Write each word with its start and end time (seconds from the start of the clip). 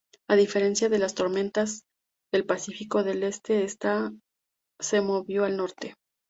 A 0.27 0.35
diferencia 0.35 0.89
de 0.89 0.97
las 0.97 1.13
tormentas 1.13 1.83
del 2.33 2.43
Pacífico 2.43 3.03
del 3.03 3.21
este, 3.21 3.63
esta 3.65 4.11
se 4.81 4.99
movió 4.99 5.45
al 5.45 5.57
norte. 5.57 5.93